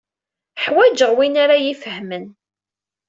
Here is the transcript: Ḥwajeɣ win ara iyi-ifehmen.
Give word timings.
Ḥwajeɣ 0.63 1.11
win 1.17 1.35
ara 1.43 1.55
iyi-ifehmen. 1.59 2.25